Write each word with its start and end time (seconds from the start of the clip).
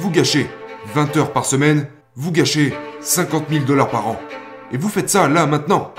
Vous 0.00 0.10
gâchez 0.10 0.48
20 0.94 1.16
heures 1.16 1.32
par 1.32 1.44
semaine, 1.44 1.88
vous 2.14 2.30
gâchez 2.30 2.74
50 3.00 3.46
000 3.50 3.64
dollars 3.64 3.88
par 3.88 4.06
an. 4.06 4.20
Et 4.70 4.76
vous 4.76 4.88
faites 4.88 5.10
ça 5.10 5.26
là 5.26 5.46
maintenant. 5.46 5.92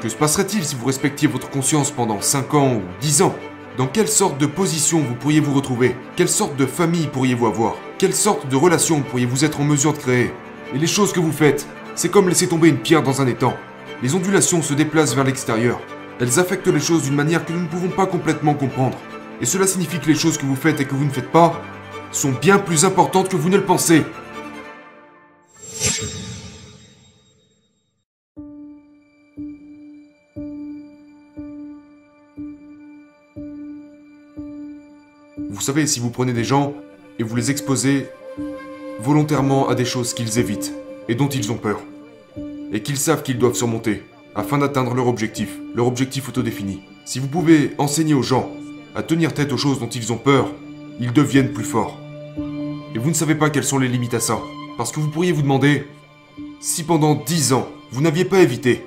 Que 0.00 0.08
se 0.08 0.16
passerait-il 0.16 0.64
si 0.64 0.74
vous 0.74 0.86
respectiez 0.86 1.28
votre 1.28 1.50
conscience 1.50 1.90
pendant 1.90 2.20
5 2.20 2.54
ans 2.54 2.74
ou 2.74 2.82
10 3.00 3.22
ans? 3.22 3.34
Dans 3.76 3.86
quelle 3.86 4.08
sorte 4.08 4.38
de 4.38 4.46
position 4.46 5.00
vous 5.00 5.14
pourriez 5.14 5.40
vous 5.40 5.54
retrouver? 5.54 5.94
Quelle 6.16 6.28
sorte 6.28 6.56
de 6.56 6.66
famille 6.66 7.06
pourriez-vous 7.06 7.46
avoir? 7.46 7.74
Quelle 7.98 8.14
sorte 8.14 8.48
de 8.48 8.56
relation 8.56 9.02
pourriez-vous 9.02 9.44
être 9.44 9.60
en 9.60 9.64
mesure 9.64 9.92
de 9.92 9.98
créer? 9.98 10.32
Et 10.74 10.78
les 10.78 10.86
choses 10.86 11.12
que 11.12 11.20
vous 11.20 11.32
faites, 11.32 11.66
c'est 11.94 12.10
comme 12.10 12.28
laisser 12.28 12.48
tomber 12.48 12.68
une 12.68 12.78
pierre 12.78 13.02
dans 13.02 13.20
un 13.20 13.26
étang. 13.26 13.54
Les 14.02 14.14
ondulations 14.14 14.62
se 14.62 14.74
déplacent 14.74 15.14
vers 15.14 15.24
l'extérieur. 15.24 15.80
Elles 16.18 16.40
affectent 16.40 16.68
les 16.68 16.80
choses 16.80 17.02
d'une 17.02 17.14
manière 17.14 17.44
que 17.44 17.52
nous 17.52 17.60
ne 17.60 17.68
pouvons 17.68 17.88
pas 17.88 18.06
complètement 18.06 18.54
comprendre. 18.54 18.98
Et 19.40 19.44
cela 19.44 19.66
signifie 19.66 20.00
que 20.00 20.06
les 20.06 20.14
choses 20.14 20.38
que 20.38 20.46
vous 20.46 20.56
faites 20.56 20.80
et 20.80 20.86
que 20.86 20.94
vous 20.94 21.04
ne 21.04 21.10
faites 21.10 21.30
pas 21.30 21.62
sont 22.12 22.32
bien 22.32 22.58
plus 22.58 22.84
importantes 22.84 23.28
que 23.28 23.36
vous 23.36 23.48
ne 23.48 23.56
le 23.56 23.64
pensez. 23.64 24.02
Vous 35.50 35.60
savez, 35.60 35.86
si 35.86 36.00
vous 36.00 36.10
prenez 36.10 36.32
des 36.32 36.44
gens 36.44 36.74
et 37.18 37.22
vous 37.22 37.34
les 37.34 37.50
exposez 37.50 38.06
volontairement 39.00 39.68
à 39.68 39.74
des 39.74 39.84
choses 39.84 40.14
qu'ils 40.14 40.38
évitent 40.38 40.72
et 41.08 41.14
dont 41.14 41.28
ils 41.28 41.50
ont 41.50 41.56
peur, 41.56 41.80
et 42.72 42.82
qu'ils 42.82 42.98
savent 42.98 43.22
qu'ils 43.22 43.38
doivent 43.38 43.54
surmonter 43.54 44.04
afin 44.34 44.58
d'atteindre 44.58 44.94
leur 44.94 45.06
objectif, 45.06 45.58
leur 45.74 45.86
objectif 45.86 46.28
autodéfini. 46.28 46.82
Si 47.04 47.18
vous 47.18 47.28
pouvez 47.28 47.72
enseigner 47.78 48.14
aux 48.14 48.22
gens 48.22 48.50
à 48.94 49.02
tenir 49.02 49.32
tête 49.32 49.52
aux 49.52 49.56
choses 49.56 49.80
dont 49.80 49.88
ils 49.88 50.12
ont 50.12 50.18
peur, 50.18 50.52
ils 51.00 51.12
deviennent 51.12 51.52
plus 51.52 51.64
forts. 51.64 51.98
Et 52.96 52.98
vous 52.98 53.10
ne 53.10 53.14
savez 53.14 53.34
pas 53.34 53.50
quelles 53.50 53.62
sont 53.62 53.78
les 53.78 53.88
limites 53.88 54.14
à 54.14 54.20
ça. 54.20 54.40
Parce 54.78 54.90
que 54.90 55.00
vous 55.00 55.10
pourriez 55.10 55.30
vous 55.30 55.42
demander, 55.42 55.86
si 56.60 56.82
pendant 56.82 57.14
10 57.14 57.52
ans, 57.52 57.68
vous 57.92 58.00
n'aviez 58.00 58.24
pas 58.24 58.40
évité 58.40 58.86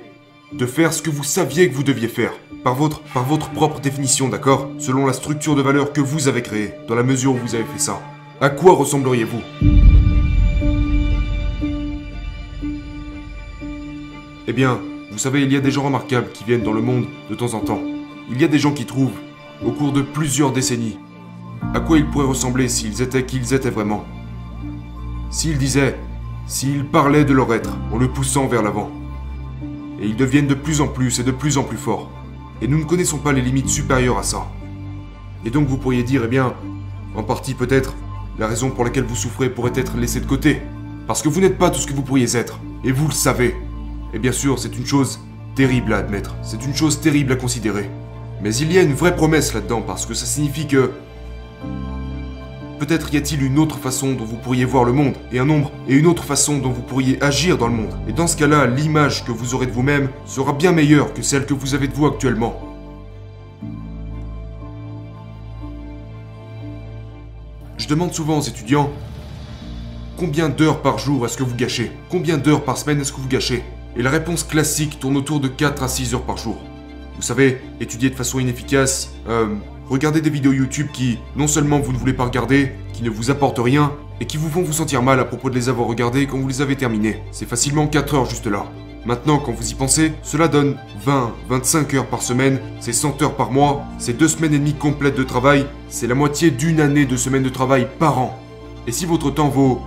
de 0.52 0.66
faire 0.66 0.92
ce 0.92 1.00
que 1.00 1.10
vous 1.10 1.22
saviez 1.22 1.70
que 1.70 1.76
vous 1.76 1.84
deviez 1.84 2.08
faire, 2.08 2.32
par 2.64 2.74
votre, 2.74 3.02
par 3.14 3.24
votre 3.24 3.50
propre 3.50 3.78
définition, 3.78 4.28
d'accord? 4.28 4.68
Selon 4.80 5.06
la 5.06 5.12
structure 5.12 5.54
de 5.54 5.62
valeur 5.62 5.92
que 5.92 6.00
vous 6.00 6.26
avez 6.26 6.42
créée, 6.42 6.72
dans 6.88 6.96
la 6.96 7.04
mesure 7.04 7.34
où 7.34 7.36
vous 7.36 7.54
avez 7.54 7.62
fait 7.62 7.78
ça, 7.78 8.02
à 8.40 8.50
quoi 8.50 8.74
ressembleriez-vous? 8.74 9.42
Eh 14.48 14.52
bien, 14.52 14.80
vous 15.12 15.18
savez, 15.18 15.42
il 15.42 15.52
y 15.52 15.56
a 15.56 15.60
des 15.60 15.70
gens 15.70 15.84
remarquables 15.84 16.32
qui 16.32 16.42
viennent 16.42 16.64
dans 16.64 16.72
le 16.72 16.82
monde 16.82 17.06
de 17.30 17.36
temps 17.36 17.54
en 17.54 17.60
temps. 17.60 17.80
Il 18.28 18.40
y 18.40 18.44
a 18.44 18.48
des 18.48 18.58
gens 18.58 18.72
qui 18.72 18.86
trouvent, 18.86 19.20
au 19.64 19.70
cours 19.70 19.92
de 19.92 20.02
plusieurs 20.02 20.50
décennies, 20.50 20.98
à 21.74 21.80
quoi 21.80 21.98
ils 21.98 22.06
pourraient 22.06 22.26
ressembler 22.26 22.68
s'ils 22.68 23.02
étaient 23.02 23.24
qui 23.24 23.36
ils 23.36 23.54
étaient 23.54 23.70
vraiment? 23.70 24.04
S'ils 25.30 25.58
disaient, 25.58 25.98
s'ils 26.46 26.84
parlaient 26.84 27.24
de 27.24 27.32
leur 27.32 27.52
être 27.54 27.76
en 27.92 27.98
le 27.98 28.08
poussant 28.08 28.46
vers 28.46 28.62
l'avant. 28.62 28.90
Et 30.00 30.06
ils 30.06 30.16
deviennent 30.16 30.46
de 30.46 30.54
plus 30.54 30.80
en 30.80 30.88
plus 30.88 31.20
et 31.20 31.22
de 31.22 31.30
plus 31.30 31.58
en 31.58 31.62
plus 31.62 31.76
forts. 31.76 32.10
Et 32.60 32.68
nous 32.68 32.78
ne 32.78 32.84
connaissons 32.84 33.18
pas 33.18 33.32
les 33.32 33.42
limites 33.42 33.68
supérieures 33.68 34.18
à 34.18 34.22
ça. 34.22 34.46
Et 35.44 35.50
donc 35.50 35.68
vous 35.68 35.78
pourriez 35.78 36.02
dire, 36.02 36.22
eh 36.24 36.28
bien, 36.28 36.54
en 37.14 37.22
partie 37.22 37.54
peut-être, 37.54 37.94
la 38.38 38.46
raison 38.46 38.70
pour 38.70 38.84
laquelle 38.84 39.04
vous 39.04 39.16
souffrez 39.16 39.50
pourrait 39.50 39.72
être 39.74 39.96
laissée 39.96 40.20
de 40.20 40.26
côté. 40.26 40.62
Parce 41.06 41.22
que 41.22 41.28
vous 41.28 41.40
n'êtes 41.40 41.58
pas 41.58 41.70
tout 41.70 41.80
ce 41.80 41.86
que 41.86 41.92
vous 41.92 42.02
pourriez 42.02 42.36
être. 42.36 42.58
Et 42.84 42.92
vous 42.92 43.06
le 43.06 43.12
savez. 43.12 43.54
Et 44.12 44.18
bien 44.18 44.32
sûr, 44.32 44.58
c'est 44.58 44.76
une 44.76 44.86
chose 44.86 45.20
terrible 45.54 45.92
à 45.92 45.98
admettre. 45.98 46.34
C'est 46.42 46.64
une 46.64 46.74
chose 46.74 47.00
terrible 47.00 47.32
à 47.32 47.36
considérer. 47.36 47.90
Mais 48.42 48.54
il 48.56 48.72
y 48.72 48.78
a 48.78 48.82
une 48.82 48.94
vraie 48.94 49.14
promesse 49.14 49.52
là-dedans, 49.52 49.82
parce 49.82 50.06
que 50.06 50.14
ça 50.14 50.24
signifie 50.24 50.66
que 50.66 50.90
Peut-être 52.78 53.12
y 53.12 53.18
a-t-il 53.18 53.42
une 53.42 53.58
autre 53.58 53.78
façon 53.78 54.14
dont 54.14 54.24
vous 54.24 54.38
pourriez 54.38 54.64
voir 54.64 54.84
le 54.84 54.92
monde, 54.92 55.14
et 55.32 55.38
un 55.38 55.44
nombre, 55.44 55.70
et 55.86 55.94
une 55.94 56.06
autre 56.06 56.24
façon 56.24 56.58
dont 56.58 56.70
vous 56.70 56.80
pourriez 56.80 57.22
agir 57.22 57.58
dans 57.58 57.68
le 57.68 57.74
monde. 57.74 57.94
Et 58.08 58.12
dans 58.12 58.26
ce 58.26 58.36
cas-là, 58.36 58.66
l'image 58.66 59.24
que 59.24 59.32
vous 59.32 59.54
aurez 59.54 59.66
de 59.66 59.72
vous-même 59.72 60.08
sera 60.24 60.54
bien 60.54 60.72
meilleure 60.72 61.12
que 61.12 61.20
celle 61.20 61.44
que 61.44 61.52
vous 61.52 61.74
avez 61.74 61.88
de 61.88 61.94
vous 61.94 62.06
actuellement. 62.06 62.58
Je 67.76 67.86
demande 67.86 68.14
souvent 68.14 68.38
aux 68.38 68.42
étudiants 68.42 68.90
Combien 70.20 70.50
d'heures 70.50 70.82
par 70.82 70.98
jour 70.98 71.24
est-ce 71.24 71.38
que 71.38 71.42
vous 71.42 71.56
gâchez? 71.56 71.90
Combien 72.10 72.36
d'heures 72.36 72.62
par 72.62 72.76
semaine 72.76 73.00
est-ce 73.00 73.10
que 73.10 73.20
vous 73.20 73.28
gâchez? 73.28 73.62
Et 73.96 74.02
la 74.02 74.10
réponse 74.10 74.44
classique 74.44 75.00
tourne 75.00 75.16
autour 75.16 75.40
de 75.40 75.48
4 75.48 75.82
à 75.82 75.88
6 75.88 76.14
heures 76.14 76.26
par 76.26 76.36
jour. 76.36 76.58
Vous 77.16 77.22
savez, 77.22 77.60
étudier 77.80 78.10
de 78.10 78.14
façon 78.14 78.38
inefficace, 78.38 79.14
euh, 79.28 79.54
regarder 79.90 80.20
des 80.20 80.30
vidéos 80.30 80.52
YouTube 80.52 80.86
qui, 80.92 81.18
non 81.34 81.48
seulement 81.48 81.80
vous 81.80 81.92
ne 81.92 81.98
voulez 81.98 82.12
pas 82.12 82.24
regarder, 82.24 82.72
qui 82.92 83.02
ne 83.02 83.10
vous 83.10 83.30
apportent 83.30 83.58
rien, 83.58 83.92
et 84.20 84.24
qui 84.24 84.36
vous 84.36 84.48
font 84.48 84.62
vous 84.62 84.72
sentir 84.72 85.02
mal 85.02 85.18
à 85.18 85.24
propos 85.24 85.50
de 85.50 85.56
les 85.56 85.68
avoir 85.68 85.88
regardés 85.88 86.26
quand 86.26 86.38
vous 86.38 86.46
les 86.46 86.62
avez 86.62 86.76
terminés. 86.76 87.22
C'est 87.32 87.48
facilement 87.48 87.88
4 87.88 88.14
heures 88.14 88.30
juste 88.30 88.46
là. 88.46 88.66
Maintenant, 89.04 89.38
quand 89.38 89.52
vous 89.52 89.70
y 89.70 89.74
pensez, 89.74 90.12
cela 90.22 90.46
donne 90.46 90.76
20, 91.04 91.32
25 91.48 91.94
heures 91.94 92.06
par 92.06 92.22
semaine, 92.22 92.60
c'est 92.78 92.92
100 92.92 93.20
heures 93.22 93.34
par 93.34 93.50
mois, 93.50 93.82
c'est 93.98 94.16
2 94.16 94.28
semaines 94.28 94.54
et 94.54 94.58
demie 94.58 94.74
complètes 94.74 95.16
de 95.16 95.24
travail, 95.24 95.66
c'est 95.88 96.06
la 96.06 96.14
moitié 96.14 96.50
d'une 96.50 96.80
année 96.80 97.06
de 97.06 97.16
semaines 97.16 97.42
de 97.42 97.48
travail 97.48 97.88
par 97.98 98.18
an. 98.18 98.38
Et 98.86 98.92
si 98.92 99.06
votre 99.06 99.30
temps 99.30 99.48
vaut 99.48 99.80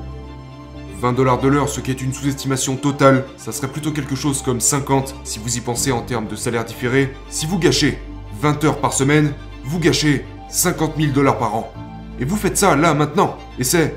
20 1.00 1.14
dollars 1.14 1.40
de 1.40 1.48
l'heure, 1.48 1.70
ce 1.70 1.80
qui 1.80 1.92
est 1.92 2.02
une 2.02 2.12
sous-estimation 2.12 2.76
totale, 2.76 3.24
ça 3.38 3.52
serait 3.52 3.68
plutôt 3.68 3.92
quelque 3.92 4.16
chose 4.16 4.42
comme 4.42 4.60
50 4.60 5.16
si 5.24 5.40
vous 5.40 5.58
y 5.58 5.62
pensez 5.62 5.92
en 5.92 6.02
termes 6.02 6.28
de 6.28 6.36
salaire 6.36 6.66
différé. 6.66 7.14
Si 7.30 7.46
vous 7.46 7.60
gâchez 7.60 8.00
20 8.42 8.64
heures 8.64 8.80
par 8.80 8.94
semaine, 8.94 9.34
vous 9.64 9.80
gâchez 9.80 10.26
50 10.50 10.94
000 10.98 11.12
dollars 11.14 11.38
par 11.38 11.56
an. 11.56 11.74
Et 12.20 12.26
vous 12.26 12.38
faites 12.38 12.58
ça 12.58 12.76
là 12.76 12.94
maintenant. 12.94 13.38
Et 13.60 13.64
c'est 13.64 13.96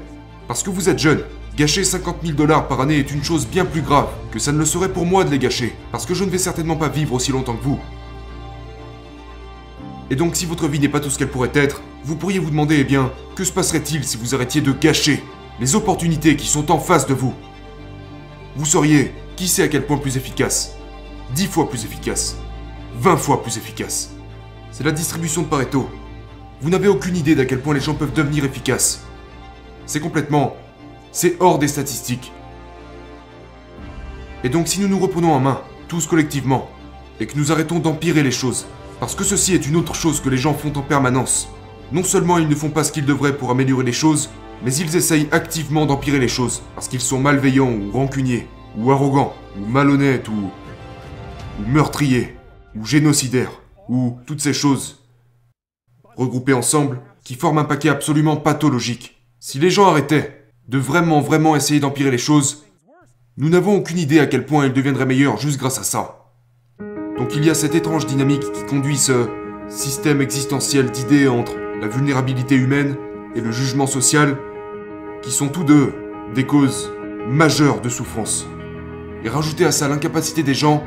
parce 0.49 0.63
que 0.63 0.71
vous 0.71 0.89
êtes 0.89 0.99
jeune. 0.99 1.23
Gâcher 1.57 1.85
50 1.85 2.19
000 2.23 2.35
dollars 2.35 2.69
par 2.69 2.81
année 2.81 2.99
est 2.99 3.11
une 3.11 3.25
chose 3.25 3.47
bien 3.47 3.65
plus 3.65 3.81
grave 3.81 4.09
que 4.31 4.39
ça 4.39 4.53
ne 4.53 4.59
le 4.59 4.67
serait 4.67 4.93
pour 4.93 5.07
moi 5.07 5.25
de 5.25 5.31
les 5.31 5.39
gâcher, 5.39 5.75
parce 5.91 6.05
que 6.05 6.13
je 6.13 6.25
ne 6.25 6.29
vais 6.29 6.39
certainement 6.39 6.77
pas 6.77 6.89
vivre 6.89 7.15
aussi 7.15 7.33
longtemps 7.33 7.57
que 7.57 7.65
vous. 7.65 7.81
Et 10.11 10.17
donc 10.17 10.37
si 10.37 10.45
votre 10.45 10.69
vie 10.69 10.79
n'est 10.79 10.91
pas 10.91 11.01
tout 11.01 11.09
ce 11.09 11.19
qu'elle 11.19 11.31
pourrait 11.31 11.51
être, 11.55 11.81
vous 12.05 12.15
pourriez 12.15 12.39
vous 12.39 12.51
demander, 12.51 12.77
eh 12.81 12.85
bien, 12.85 13.11
que 13.35 13.43
se 13.43 13.53
passerait-il 13.53 14.05
si 14.05 14.19
vous 14.19 14.35
arrêtiez 14.35 14.61
de 14.61 14.71
gâcher 14.71 15.25
les 15.59 15.75
opportunités 15.75 16.37
qui 16.37 16.47
sont 16.47 16.71
en 16.71 16.79
face 16.79 17.07
de 17.07 17.15
vous? 17.15 17.35
Vous 18.55 18.67
seriez, 18.67 19.15
qui 19.37 19.49
sait 19.49 19.63
à 19.63 19.69
quel 19.69 19.87
point 19.87 19.99
plus 19.99 20.17
efficace 20.17 20.77
10 21.35 21.47
fois 21.47 21.69
plus 21.69 21.85
efficace 21.85 22.37
20 22.99 23.17
fois 23.17 23.43
plus 23.43 23.57
efficace 23.57 24.16
c'est 24.77 24.85
la 24.85 24.93
distribution 24.93 25.41
de 25.41 25.47
Pareto. 25.47 25.89
Vous 26.61 26.69
n'avez 26.69 26.87
aucune 26.87 27.17
idée 27.17 27.35
d'à 27.35 27.47
quel 27.47 27.63
point 27.63 27.73
les 27.73 27.81
gens 27.81 27.95
peuvent 27.95 28.13
devenir 28.13 28.45
efficaces. 28.45 29.07
C'est 29.87 30.01
complètement... 30.01 30.55
C'est 31.13 31.37
hors 31.41 31.59
des 31.59 31.67
statistiques. 31.67 32.31
Et 34.45 34.51
donc 34.51 34.69
si 34.69 34.79
nous 34.81 34.89
nous 34.89 34.99
reprenons 34.99 35.33
en 35.33 35.41
main, 35.41 35.63
tous 35.89 36.07
collectivement, 36.07 36.69
et 37.21 37.27
que 37.27 37.39
nous 37.39 37.53
arrêtons 37.53 37.79
d'empirer 37.79 38.23
les 38.23 38.31
choses, 38.31 38.67
parce 39.01 39.15
que 39.15 39.25
ceci 39.25 39.55
est 39.55 39.67
une 39.67 39.77
autre 39.77 39.95
chose 39.95 40.21
que 40.21 40.29
les 40.29 40.37
gens 40.37 40.53
font 40.53 40.77
en 40.77 40.83
permanence, 40.83 41.49
non 41.91 42.05
seulement 42.05 42.37
ils 42.37 42.49
ne 42.49 42.55
font 42.55 42.69
pas 42.69 42.85
ce 42.85 42.93
qu'ils 42.93 43.07
devraient 43.07 43.39
pour 43.39 43.51
améliorer 43.51 43.85
les 43.85 43.93
choses, 43.93 44.29
mais 44.63 44.75
ils 44.75 44.95
essayent 44.95 45.29
activement 45.33 45.87
d'empirer 45.87 46.19
les 46.19 46.29
choses, 46.29 46.61
parce 46.75 46.89
qu'ils 46.89 47.01
sont 47.01 47.19
malveillants 47.19 47.73
ou 47.73 47.93
rancuniers, 47.93 48.47
ou 48.77 48.91
arrogants, 48.91 49.33
ou 49.59 49.65
malhonnêtes, 49.65 50.29
ou... 50.29 50.51
ou 51.61 51.67
meurtriers, 51.67 52.37
ou 52.79 52.85
génocidaires 52.85 53.63
ou 53.89 54.19
toutes 54.27 54.41
ces 54.41 54.53
choses 54.53 55.03
regroupées 56.17 56.53
ensemble 56.53 57.01
qui 57.25 57.35
forment 57.35 57.59
un 57.59 57.65
paquet 57.65 57.89
absolument 57.89 58.37
pathologique. 58.37 59.23
Si 59.41 59.59
les 59.59 59.71
gens 59.71 59.87
arrêtaient 59.87 60.51
de 60.69 60.79
vraiment 60.79 61.21
vraiment 61.21 61.57
essayer 61.57 61.81
d'empirer 61.81 62.11
les 62.11 62.19
choses, 62.19 62.65
nous 63.37 63.49
n'avons 63.49 63.77
aucune 63.77 63.99
idée 63.99 64.19
à 64.19 64.27
quel 64.27 64.47
point 64.47 64.67
ils 64.67 64.73
deviendraient 64.73 65.07
meilleurs 65.07 65.39
juste 65.39 65.59
grâce 65.59 65.79
à 65.79 65.83
ça. 65.83 66.33
Donc 67.19 67.35
il 67.35 67.45
y 67.45 67.51
a 67.51 67.55
cette 67.55 67.75
étrange 67.75 68.07
dynamique 68.07 68.51
qui 68.53 68.65
conduit 68.65 68.97
ce 68.97 69.29
système 69.69 70.21
existentiel 70.21 70.91
d'idées 70.91 71.29
entre 71.29 71.55
la 71.81 71.89
vulnérabilité 71.89 72.55
humaine 72.55 72.97
et 73.35 73.41
le 73.41 73.53
jugement 73.53 73.87
social, 73.87 74.37
qui 75.23 75.31
sont 75.31 75.49
tous 75.49 75.65
deux 75.65 75.93
des 76.35 76.47
causes 76.47 76.91
majeures 77.29 77.81
de 77.81 77.89
souffrance. 77.89 78.47
Et 79.25 79.29
rajouter 79.29 79.65
à 79.65 79.73
ça 79.73 79.89
l'incapacité 79.89 80.43
des 80.43 80.55
gens 80.55 80.83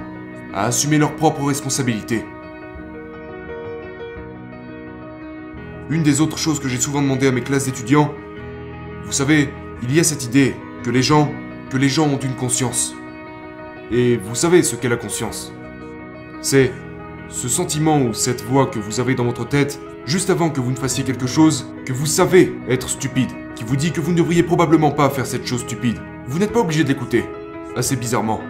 à 0.54 0.66
assumer 0.66 0.98
leurs 0.98 1.16
propres 1.16 1.45
responsabilités. 1.45 2.24
Une 5.89 6.03
des 6.03 6.21
autres 6.21 6.38
choses 6.38 6.59
que 6.59 6.68
j'ai 6.68 6.80
souvent 6.80 7.01
demandé 7.01 7.25
à 7.25 7.31
mes 7.31 7.41
classes 7.41 7.65
d'étudiants, 7.65 8.13
vous 9.06 9.12
savez, 9.12 9.50
il 9.81 9.91
y 9.94 10.00
a 10.00 10.03
cette 10.03 10.24
idée 10.24 10.56
que 10.83 10.91
les 10.91 11.01
gens, 11.01 11.31
ont 11.74 12.19
une 12.19 12.36
conscience. 12.36 12.94
Et 13.91 14.18
vous 14.18 14.36
savez 14.36 14.62
ce 14.62 14.75
qu'est 14.75 14.88
la 14.88 14.97
conscience. 14.97 15.51
C'est 16.41 16.71
ce 17.27 17.47
sentiment 17.47 18.03
ou 18.03 18.13
cette 18.13 18.44
voix 18.44 18.68
que 18.68 18.77
vous 18.77 19.00
avez 19.00 19.15
dans 19.15 19.25
votre 19.25 19.47
tête 19.47 19.80
juste 20.06 20.30
avant 20.30 20.51
que 20.51 20.62
vous 20.62 20.71
ne 20.71 20.77
fassiez 20.77 21.03
quelque 21.03 21.27
chose 21.27 21.74
que 21.86 21.94
vous 21.94 22.06
savez 22.06 22.56
être 22.69 22.88
stupide, 22.88 23.31
qui 23.56 23.63
vous 23.63 23.75
dit 23.75 23.92
que 23.92 24.00
vous 24.00 24.12
ne 24.12 24.18
devriez 24.18 24.44
probablement 24.44 24.92
pas 24.92 25.09
faire 25.09 25.25
cette 25.25 25.47
chose 25.47 25.62
stupide. 25.62 25.97
Vous 26.27 26.38
n'êtes 26.38 26.53
pas 26.53 26.59
obligé 26.59 26.83
de 26.83 26.89
l'écouter, 26.89 27.25
assez 27.75 27.95
bizarrement. 27.95 28.42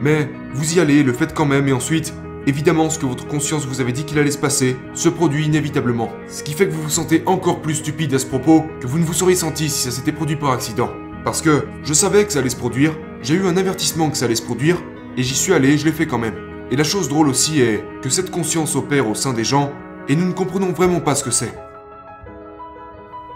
Mais 0.00 0.30
vous 0.54 0.76
y 0.76 0.80
allez, 0.80 1.02
le 1.02 1.12
faites 1.12 1.34
quand 1.34 1.46
même 1.46 1.66
et 1.66 1.72
ensuite, 1.72 2.14
évidemment 2.46 2.90
ce 2.90 2.98
que 2.98 3.06
votre 3.06 3.26
conscience 3.26 3.66
vous 3.66 3.80
avait 3.80 3.92
dit 3.92 4.04
qu'il 4.04 4.18
allait 4.18 4.30
se 4.30 4.38
passer 4.38 4.76
se 4.94 5.08
produit 5.08 5.46
inévitablement. 5.46 6.10
Ce 6.28 6.42
qui 6.42 6.52
fait 6.52 6.66
que 6.66 6.72
vous 6.72 6.82
vous 6.82 6.90
sentez 6.90 7.22
encore 7.26 7.62
plus 7.62 7.76
stupide 7.76 8.14
à 8.14 8.18
ce 8.18 8.26
propos 8.26 8.64
que 8.80 8.86
vous 8.86 8.98
ne 8.98 9.04
vous 9.04 9.12
seriez 9.12 9.36
senti 9.36 9.68
si 9.68 9.82
ça 9.82 9.90
s'était 9.90 10.12
produit 10.12 10.36
par 10.36 10.52
accident. 10.52 10.90
Parce 11.24 11.40
que 11.40 11.66
je 11.84 11.92
savais 11.92 12.24
que 12.24 12.32
ça 12.32 12.40
allait 12.40 12.50
se 12.50 12.56
produire, 12.56 12.98
j'ai 13.22 13.34
eu 13.34 13.46
un 13.46 13.56
avertissement 13.56 14.10
que 14.10 14.16
ça 14.16 14.24
allait 14.24 14.34
se 14.34 14.42
produire, 14.42 14.82
et 15.16 15.22
j'y 15.22 15.34
suis 15.34 15.52
allé 15.52 15.70
et 15.70 15.78
je 15.78 15.84
l'ai 15.84 15.92
fait 15.92 16.06
quand 16.06 16.18
même. 16.18 16.34
Et 16.70 16.76
la 16.76 16.84
chose 16.84 17.08
drôle 17.08 17.28
aussi 17.28 17.60
est 17.60 17.84
que 18.02 18.08
cette 18.08 18.30
conscience 18.30 18.74
opère 18.76 19.08
au 19.08 19.14
sein 19.14 19.32
des 19.32 19.44
gens, 19.44 19.72
et 20.08 20.16
nous 20.16 20.26
ne 20.26 20.32
comprenons 20.32 20.72
vraiment 20.72 21.00
pas 21.00 21.14
ce 21.14 21.22
que 21.22 21.30
c'est. 21.30 21.54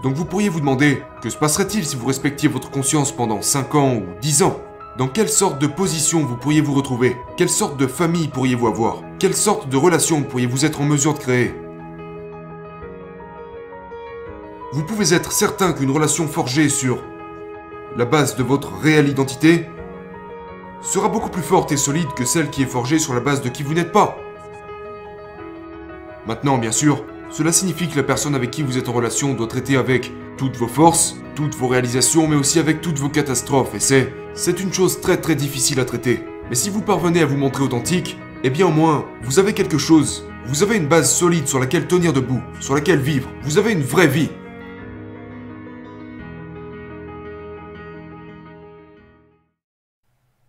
Donc 0.02 0.14
vous 0.14 0.24
pourriez 0.24 0.48
vous 0.48 0.60
demander, 0.60 1.02
que 1.22 1.30
se 1.30 1.36
passerait-il 1.36 1.84
si 1.84 1.96
vous 1.96 2.06
respectiez 2.06 2.48
votre 2.48 2.70
conscience 2.70 3.14
pendant 3.14 3.42
5 3.42 3.74
ans 3.74 3.94
ou 3.94 4.02
10 4.20 4.42
ans? 4.42 4.60
Dans 4.98 5.08
quelle 5.08 5.28
sorte 5.28 5.58
de 5.58 5.66
position 5.66 6.24
vous 6.24 6.36
pourriez 6.36 6.62
vous 6.62 6.72
retrouver? 6.72 7.18
Quelle 7.36 7.50
sorte 7.50 7.76
de 7.76 7.86
famille 7.86 8.28
pourriez-vous 8.28 8.66
avoir? 8.66 9.02
Quelle 9.18 9.36
sorte 9.36 9.68
de 9.68 9.76
relation 9.76 10.22
pourriez-vous 10.22 10.64
être 10.64 10.80
en 10.80 10.84
mesure 10.84 11.12
de 11.12 11.18
créer? 11.18 11.54
Vous 14.72 14.82
pouvez 14.84 15.12
être 15.12 15.32
certain 15.32 15.74
qu'une 15.74 15.90
relation 15.90 16.26
forgée 16.26 16.70
sur 16.70 16.98
la 17.94 18.06
base 18.06 18.36
de 18.36 18.42
votre 18.42 18.74
réelle 18.78 19.10
identité 19.10 19.66
sera 20.80 21.08
beaucoup 21.08 21.30
plus 21.30 21.42
forte 21.42 21.72
et 21.72 21.76
solide 21.76 22.14
que 22.16 22.24
celle 22.24 22.48
qui 22.48 22.62
est 22.62 22.66
forgée 22.66 22.98
sur 22.98 23.12
la 23.12 23.20
base 23.20 23.42
de 23.42 23.50
qui 23.50 23.62
vous 23.62 23.74
n'êtes 23.74 23.92
pas. 23.92 24.16
Maintenant, 26.26 26.56
bien 26.56 26.72
sûr, 26.72 27.04
cela 27.30 27.52
signifie 27.52 27.88
que 27.88 27.96
la 27.96 28.02
personne 28.02 28.34
avec 28.34 28.50
qui 28.50 28.62
vous 28.62 28.78
êtes 28.78 28.88
en 28.88 28.92
relation 28.92 29.34
doit 29.34 29.46
traiter 29.46 29.76
avec 29.76 30.12
toutes 30.36 30.56
vos 30.56 30.68
forces, 30.68 31.16
toutes 31.34 31.54
vos 31.54 31.68
réalisations, 31.68 32.28
mais 32.28 32.36
aussi 32.36 32.58
avec 32.58 32.80
toutes 32.80 32.98
vos 32.98 33.08
catastrophes, 33.08 33.74
et 33.74 33.80
c'est... 33.80 34.12
c'est 34.34 34.60
une 34.60 34.72
chose 34.72 35.00
très 35.00 35.16
très 35.16 35.34
difficile 35.34 35.80
à 35.80 35.84
traiter. 35.84 36.24
Mais 36.48 36.54
si 36.54 36.70
vous 36.70 36.82
parvenez 36.82 37.22
à 37.22 37.26
vous 37.26 37.36
montrer 37.36 37.64
authentique, 37.64 38.16
eh 38.44 38.50
bien 38.50 38.66
au 38.66 38.70
moins, 38.70 39.04
vous 39.22 39.38
avez 39.38 39.52
quelque 39.52 39.78
chose. 39.78 40.24
Vous 40.46 40.62
avez 40.62 40.76
une 40.76 40.86
base 40.86 41.12
solide 41.12 41.48
sur 41.48 41.58
laquelle 41.58 41.88
tenir 41.88 42.12
debout, 42.12 42.40
sur 42.60 42.74
laquelle 42.74 43.00
vivre. 43.00 43.28
Vous 43.42 43.58
avez 43.58 43.72
une 43.72 43.82
vraie 43.82 44.06
vie. 44.06 44.30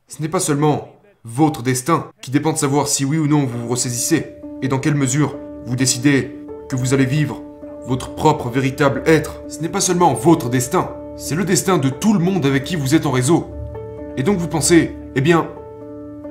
Ce 0.08 0.22
n'est 0.22 0.30
pas 0.30 0.40
seulement 0.40 0.94
votre 1.24 1.64
destin 1.64 2.12
qui 2.22 2.32
dépend 2.32 2.54
de 2.54 2.58
savoir 2.58 2.88
si 2.88 3.04
oui 3.04 3.18
ou 3.18 3.28
non 3.28 3.46
vous 3.46 3.60
vous 3.60 3.68
ressaisissez, 3.68 4.36
et 4.62 4.68
dans 4.68 4.80
quelle 4.80 4.96
mesure 4.96 5.36
vous 5.66 5.76
décidez 5.76 6.37
que 6.68 6.76
vous 6.76 6.94
allez 6.94 7.06
vivre 7.06 7.42
votre 7.86 8.14
propre 8.16 8.50
véritable 8.50 9.02
être. 9.06 9.42
Ce 9.48 9.62
n'est 9.62 9.70
pas 9.70 9.80
seulement 9.80 10.14
votre 10.14 10.50
destin, 10.50 10.90
c'est 11.16 11.36
le 11.36 11.46
destin 11.46 11.78
de 11.78 11.90
tout 11.90 12.14
le 12.14 12.20
monde 12.20 12.46
avec 12.46 12.64
qui 12.64 12.76
vous 12.76 12.94
êtes 12.94 13.06
en 13.06 13.12
réseau. 13.12 13.48
Et 14.18 14.24
donc 14.24 14.38
vous 14.38 14.48
pensez, 14.48 14.96
eh 15.16 15.22
bien, 15.22 15.48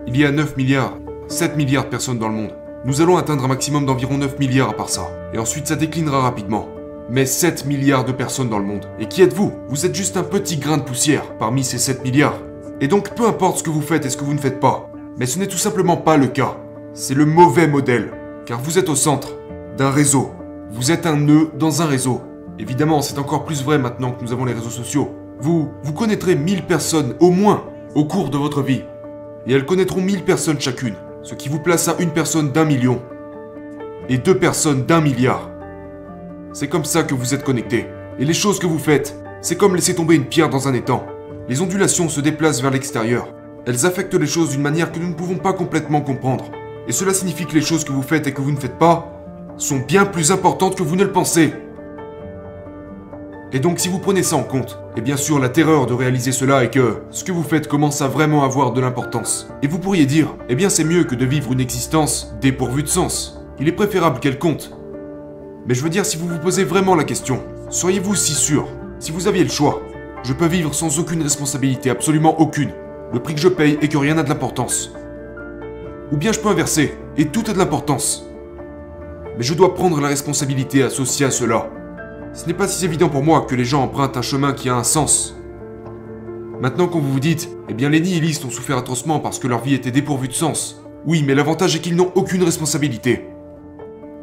il 0.06 0.16
y 0.16 0.24
a 0.24 0.30
9 0.30 0.56
milliards, 0.56 0.98
7 1.28 1.56
milliards 1.56 1.84
de 1.84 1.88
personnes 1.88 2.18
dans 2.18 2.28
le 2.28 2.34
monde. 2.34 2.54
Nous 2.84 3.00
allons 3.00 3.16
atteindre 3.16 3.44
un 3.44 3.48
maximum 3.48 3.86
d'environ 3.86 4.18
9 4.18 4.38
milliards 4.38 4.68
à 4.68 4.74
part 4.74 4.90
ça. 4.90 5.08
Et 5.32 5.38
ensuite 5.38 5.66
ça 5.66 5.76
déclinera 5.76 6.20
rapidement. 6.20 6.68
Mais 7.10 7.24
7 7.24 7.64
milliards 7.66 8.04
de 8.04 8.12
personnes 8.12 8.48
dans 8.48 8.58
le 8.58 8.64
monde. 8.64 8.86
Et 9.00 9.06
qui 9.06 9.22
êtes-vous? 9.22 9.52
Vous 9.68 9.86
êtes 9.86 9.94
juste 9.94 10.16
un 10.16 10.22
petit 10.22 10.58
grain 10.58 10.76
de 10.76 10.82
poussière 10.82 11.36
parmi 11.38 11.64
ces 11.64 11.78
7 11.78 12.04
milliards. 12.04 12.38
Et 12.80 12.88
donc 12.88 13.14
peu 13.14 13.26
importe 13.26 13.58
ce 13.58 13.62
que 13.62 13.70
vous 13.70 13.80
faites 13.80 14.04
et 14.04 14.10
ce 14.10 14.16
que 14.16 14.24
vous 14.24 14.34
ne 14.34 14.38
faites 14.38 14.60
pas. 14.60 14.90
Mais 15.16 15.26
ce 15.26 15.38
n'est 15.38 15.46
tout 15.46 15.56
simplement 15.56 15.96
pas 15.96 16.16
le 16.16 16.26
cas. 16.26 16.56
C'est 16.92 17.14
le 17.14 17.24
mauvais 17.24 17.66
modèle. 17.66 18.12
Car 18.44 18.60
vous 18.60 18.78
êtes 18.78 18.88
au 18.88 18.94
centre 18.94 19.30
d'un 19.76 19.90
réseau. 19.90 20.30
Vous 20.70 20.90
êtes 20.90 21.06
un 21.06 21.16
nœud 21.16 21.50
dans 21.58 21.82
un 21.82 21.86
réseau. 21.86 22.20
Évidemment, 22.58 23.02
c'est 23.02 23.18
encore 23.18 23.44
plus 23.44 23.62
vrai 23.62 23.78
maintenant 23.78 24.12
que 24.12 24.24
nous 24.24 24.32
avons 24.32 24.44
les 24.44 24.54
réseaux 24.54 24.70
sociaux. 24.70 25.10
Vous, 25.40 25.70
vous 25.82 25.92
connaîtrez 25.92 26.34
1000 26.34 26.64
personnes 26.64 27.14
au 27.20 27.30
moins 27.30 27.64
au 27.94 28.04
cours 28.04 28.30
de 28.30 28.38
votre 28.38 28.62
vie. 28.62 28.82
Et 29.46 29.52
elles 29.52 29.66
connaîtront 29.66 30.00
1000 30.00 30.24
personnes 30.24 30.60
chacune, 30.60 30.94
ce 31.22 31.34
qui 31.34 31.48
vous 31.48 31.60
place 31.60 31.88
à 31.88 31.96
une 31.98 32.10
personne 32.10 32.52
d'un 32.52 32.64
million. 32.64 33.02
Et 34.08 34.18
deux 34.18 34.38
personnes 34.38 34.86
d'un 34.86 35.00
milliard. 35.00 35.50
C'est 36.52 36.68
comme 36.68 36.84
ça 36.84 37.02
que 37.02 37.14
vous 37.14 37.34
êtes 37.34 37.44
connectés. 37.44 37.86
Et 38.18 38.24
les 38.24 38.34
choses 38.34 38.58
que 38.58 38.66
vous 38.66 38.78
faites, 38.78 39.14
c'est 39.42 39.56
comme 39.56 39.76
laisser 39.76 39.94
tomber 39.94 40.14
une 40.14 40.24
pierre 40.24 40.48
dans 40.48 40.68
un 40.68 40.74
étang. 40.74 41.04
Les 41.48 41.60
ondulations 41.60 42.08
se 42.08 42.20
déplacent 42.20 42.62
vers 42.62 42.70
l'extérieur. 42.70 43.28
Elles 43.66 43.84
affectent 43.84 44.14
les 44.14 44.26
choses 44.26 44.50
d'une 44.50 44.62
manière 44.62 44.90
que 44.90 44.98
nous 44.98 45.08
ne 45.08 45.14
pouvons 45.14 45.36
pas 45.36 45.52
complètement 45.52 46.00
comprendre. 46.00 46.46
Et 46.88 46.92
cela 46.92 47.12
signifie 47.12 47.46
que 47.46 47.54
les 47.54 47.60
choses 47.60 47.84
que 47.84 47.92
vous 47.92 48.02
faites 48.02 48.26
et 48.26 48.32
que 48.32 48.40
vous 48.40 48.52
ne 48.52 48.58
faites 48.58 48.78
pas 48.78 49.15
sont 49.56 49.78
bien 49.78 50.04
plus 50.04 50.32
importantes 50.32 50.76
que 50.76 50.82
vous 50.82 50.96
ne 50.96 51.04
le 51.04 51.12
pensez. 51.12 51.52
Et 53.52 53.60
donc 53.60 53.78
si 53.78 53.88
vous 53.88 53.98
prenez 53.98 54.22
ça 54.22 54.36
en 54.36 54.42
compte, 54.42 54.78
et 54.96 55.00
bien 55.00 55.16
sûr 55.16 55.38
la 55.38 55.48
terreur 55.48 55.86
de 55.86 55.94
réaliser 55.94 56.32
cela 56.32 56.64
est 56.64 56.70
que 56.70 56.98
ce 57.10 57.24
que 57.24 57.32
vous 57.32 57.42
faites 57.42 57.68
commence 57.68 58.02
à 58.02 58.08
vraiment 58.08 58.44
avoir 58.44 58.72
de 58.72 58.80
l'importance. 58.80 59.48
Et 59.62 59.68
vous 59.68 59.78
pourriez 59.78 60.04
dire, 60.04 60.34
eh 60.48 60.54
bien 60.54 60.68
c'est 60.68 60.84
mieux 60.84 61.04
que 61.04 61.14
de 61.14 61.24
vivre 61.24 61.52
une 61.52 61.60
existence 61.60 62.34
dépourvue 62.40 62.82
de 62.82 62.88
sens. 62.88 63.40
Il 63.58 63.68
est 63.68 63.72
préférable 63.72 64.20
qu'elle 64.20 64.38
compte. 64.38 64.72
Mais 65.66 65.74
je 65.74 65.82
veux 65.82 65.90
dire, 65.90 66.04
si 66.04 66.16
vous 66.16 66.28
vous 66.28 66.38
posez 66.38 66.64
vraiment 66.64 66.94
la 66.94 67.04
question, 67.04 67.40
seriez-vous 67.70 68.14
si 68.14 68.32
sûr, 68.32 68.68
si 68.98 69.10
vous 69.10 69.26
aviez 69.26 69.42
le 69.42 69.50
choix, 69.50 69.80
je 70.22 70.32
peux 70.32 70.46
vivre 70.46 70.74
sans 70.74 70.98
aucune 70.98 71.22
responsabilité, 71.22 71.88
absolument 71.88 72.40
aucune. 72.40 72.72
Le 73.12 73.20
prix 73.20 73.34
que 73.34 73.40
je 73.40 73.48
paye 73.48 73.78
est 73.80 73.88
que 73.88 73.96
rien 73.96 74.14
n'a 74.14 74.22
de 74.22 74.28
l'importance. 74.28 74.92
Ou 76.12 76.16
bien 76.16 76.32
je 76.32 76.40
peux 76.40 76.48
inverser, 76.48 76.96
et 77.16 77.26
tout 77.26 77.44
a 77.48 77.52
de 77.52 77.58
l'importance. 77.58 78.26
Mais 79.36 79.42
je 79.42 79.54
dois 79.54 79.74
prendre 79.74 80.00
la 80.00 80.08
responsabilité 80.08 80.82
associée 80.82 81.26
à 81.26 81.30
cela. 81.30 81.68
Ce 82.32 82.46
n'est 82.46 82.54
pas 82.54 82.68
si 82.68 82.84
évident 82.84 83.08
pour 83.08 83.22
moi 83.22 83.42
que 83.42 83.54
les 83.54 83.64
gens 83.64 83.82
empruntent 83.82 84.16
un 84.16 84.22
chemin 84.22 84.52
qui 84.52 84.68
a 84.68 84.76
un 84.76 84.84
sens. 84.84 85.36
Maintenant 86.60 86.88
quand 86.88 87.00
vous 87.00 87.12
vous 87.12 87.20
dites, 87.20 87.50
eh 87.68 87.74
bien 87.74 87.90
les 87.90 88.00
nihilistes 88.00 88.44
ont 88.44 88.50
souffert 88.50 88.78
atrocement 88.78 89.20
parce 89.20 89.38
que 89.38 89.46
leur 89.46 89.62
vie 89.62 89.74
était 89.74 89.90
dépourvue 89.90 90.28
de 90.28 90.32
sens. 90.32 90.82
Oui, 91.06 91.22
mais 91.26 91.34
l'avantage 91.34 91.76
est 91.76 91.80
qu'ils 91.80 91.96
n'ont 91.96 92.12
aucune 92.14 92.42
responsabilité. 92.42 93.26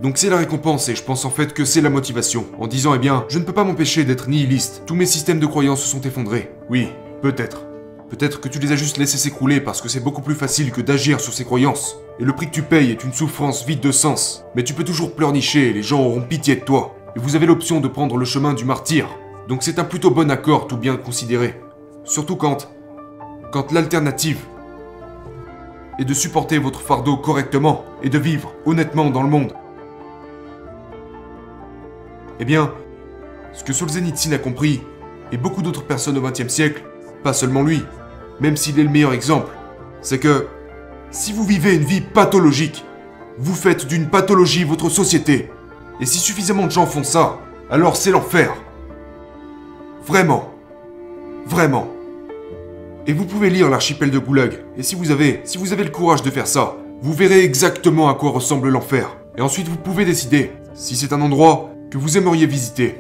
Donc 0.01 0.17
c'est 0.17 0.29
la 0.29 0.37
récompense 0.37 0.89
et 0.89 0.95
je 0.95 1.03
pense 1.03 1.25
en 1.25 1.29
fait 1.29 1.53
que 1.53 1.63
c'est 1.63 1.81
la 1.81 1.89
motivation. 1.89 2.45
En 2.59 2.67
disant, 2.67 2.93
eh 2.93 2.99
bien, 2.99 3.25
je 3.29 3.39
ne 3.39 3.43
peux 3.43 3.53
pas 3.53 3.63
m'empêcher 3.63 4.03
d'être 4.03 4.27
nihiliste. 4.27 4.83
Tous 4.85 4.95
mes 4.95 5.05
systèmes 5.05 5.39
de 5.39 5.45
croyances 5.45 5.81
se 5.81 5.87
sont 5.87 6.01
effondrés. 6.01 6.51
Oui, 6.69 6.89
peut-être. 7.21 7.65
Peut-être 8.13 8.39
que 8.39 8.47
tu 8.47 8.59
les 8.59 8.71
as 8.71 8.75
juste 8.75 8.99
laissés 8.99 9.17
s'écrouler 9.17 9.59
parce 9.59 9.81
que 9.81 9.89
c'est 9.89 9.99
beaucoup 9.99 10.21
plus 10.21 10.35
facile 10.35 10.71
que 10.71 10.81
d'agir 10.81 11.19
sur 11.19 11.33
ces 11.33 11.45
croyances. 11.45 11.97
Et 12.19 12.23
le 12.23 12.33
prix 12.33 12.45
que 12.45 12.53
tu 12.53 12.61
payes 12.61 12.91
est 12.91 13.03
une 13.03 13.11
souffrance 13.11 13.65
vide 13.65 13.79
de 13.79 13.91
sens. 13.91 14.45
Mais 14.53 14.63
tu 14.63 14.75
peux 14.75 14.83
toujours 14.83 15.15
pleurnicher 15.15 15.71
et 15.71 15.73
les 15.73 15.81
gens 15.81 15.99
auront 15.99 16.21
pitié 16.21 16.57
de 16.57 16.61
toi. 16.61 16.93
Et 17.15 17.19
vous 17.19 17.35
avez 17.35 17.47
l'option 17.47 17.79
de 17.79 17.87
prendre 17.87 18.15
le 18.17 18.23
chemin 18.23 18.53
du 18.53 18.65
martyr. 18.65 19.07
Donc 19.47 19.63
c'est 19.63 19.79
un 19.79 19.83
plutôt 19.83 20.11
bon 20.11 20.29
accord 20.29 20.67
tout 20.67 20.77
bien 20.77 20.95
considéré. 20.95 21.59
Surtout 22.03 22.35
quand... 22.35 22.69
Quand 23.51 23.71
l'alternative 23.71 24.41
est 25.97 26.05
de 26.05 26.13
supporter 26.13 26.59
votre 26.59 26.81
fardeau 26.81 27.17
correctement 27.17 27.83
et 28.03 28.11
de 28.11 28.19
vivre 28.19 28.53
honnêtement 28.67 29.09
dans 29.09 29.23
le 29.23 29.29
monde. 29.29 29.53
Eh 32.39 32.45
bien, 32.45 32.75
ce 33.53 33.63
que 33.63 33.73
Solzhenitsyn 33.73 34.33
a 34.33 34.37
compris, 34.37 34.81
et 35.31 35.37
beaucoup 35.37 35.63
d'autres 35.63 35.83
personnes 35.83 36.19
au 36.19 36.21
XXe 36.21 36.47
siècle, 36.47 36.83
pas 37.23 37.33
seulement 37.33 37.63
lui, 37.63 37.81
même 38.39 38.57
s'il 38.57 38.79
est 38.79 38.83
le 38.83 38.89
meilleur 38.89 39.13
exemple, 39.13 39.51
c'est 40.01 40.19
que 40.19 40.47
si 41.11 41.31
vous 41.33 41.43
vivez 41.43 41.75
une 41.75 41.83
vie 41.83 42.01
pathologique, 42.01 42.83
vous 43.37 43.53
faites 43.53 43.87
d'une 43.87 44.07
pathologie 44.07 44.63
votre 44.63 44.89
société. 44.89 45.49
Et 45.99 46.05
si 46.05 46.17
suffisamment 46.17 46.65
de 46.65 46.71
gens 46.71 46.85
font 46.85 47.03
ça, 47.03 47.39
alors 47.69 47.95
c'est 47.95 48.11
l'enfer. 48.11 48.53
Vraiment. 50.05 50.49
Vraiment. 51.45 51.87
Et 53.05 53.13
vous 53.13 53.25
pouvez 53.25 53.49
lire 53.49 53.69
l'archipel 53.69 54.11
de 54.11 54.19
Goulag, 54.19 54.63
et 54.77 54.83
si 54.83 54.95
vous 54.95 55.11
avez, 55.11 55.41
si 55.43 55.57
vous 55.57 55.73
avez 55.73 55.83
le 55.83 55.89
courage 55.89 56.23
de 56.23 56.31
faire 56.31 56.47
ça, 56.47 56.77
vous 57.01 57.13
verrez 57.13 57.43
exactement 57.43 58.07
à 58.09 58.13
quoi 58.13 58.31
ressemble 58.31 58.69
l'enfer. 58.69 59.17
Et 59.37 59.41
ensuite 59.41 59.67
vous 59.67 59.77
pouvez 59.77 60.05
décider 60.05 60.51
si 60.73 60.95
c'est 60.95 61.11
un 61.11 61.21
endroit 61.21 61.69
que 61.91 61.97
vous 61.97 62.17
aimeriez 62.17 62.45
visiter. 62.45 62.95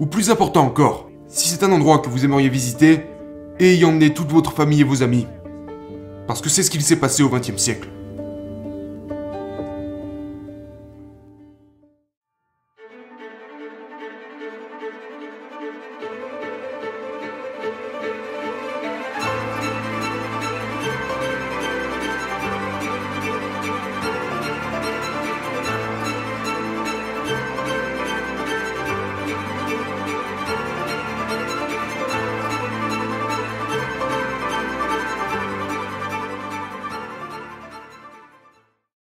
Ou 0.00 0.06
plus 0.06 0.30
important 0.30 0.64
encore, 0.64 1.08
si 1.28 1.48
c'est 1.48 1.62
un 1.62 1.72
endroit 1.72 1.98
que 1.98 2.08
vous 2.08 2.24
aimeriez 2.24 2.48
visiter, 2.48 3.04
et 3.60 3.74
y 3.76 3.84
emmener 3.84 4.12
toute 4.12 4.30
votre 4.30 4.52
famille 4.52 4.80
et 4.80 4.84
vos 4.84 5.02
amis. 5.02 5.26
Parce 6.26 6.40
que 6.40 6.48
c'est 6.48 6.62
ce 6.62 6.70
qu'il 6.70 6.82
s'est 6.82 6.96
passé 6.96 7.22
au 7.22 7.28
XXe 7.28 7.56
siècle. 7.56 7.88